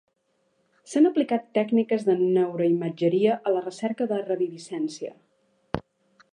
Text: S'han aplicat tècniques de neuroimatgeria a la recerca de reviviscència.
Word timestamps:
S'han 0.93 1.07
aplicat 1.09 1.43
tècniques 1.57 2.07
de 2.07 2.15
neuroimatgeria 2.23 3.37
a 3.51 3.55
la 3.57 3.63
recerca 3.69 4.11
de 4.15 4.21
reviviscència. 4.33 5.15